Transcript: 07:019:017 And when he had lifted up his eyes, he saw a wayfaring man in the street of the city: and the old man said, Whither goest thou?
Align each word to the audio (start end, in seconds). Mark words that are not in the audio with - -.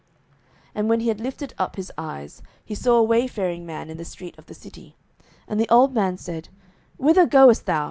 07:019:017 0.69 0.71
And 0.73 0.89
when 0.89 0.99
he 1.01 1.07
had 1.09 1.21
lifted 1.21 1.53
up 1.59 1.75
his 1.75 1.91
eyes, 1.95 2.41
he 2.65 2.73
saw 2.73 2.97
a 2.97 3.03
wayfaring 3.03 3.67
man 3.67 3.87
in 3.91 3.97
the 3.97 4.03
street 4.03 4.35
of 4.39 4.47
the 4.47 4.55
city: 4.55 4.95
and 5.47 5.59
the 5.59 5.69
old 5.69 5.93
man 5.93 6.17
said, 6.17 6.49
Whither 6.97 7.27
goest 7.27 7.67
thou? 7.67 7.79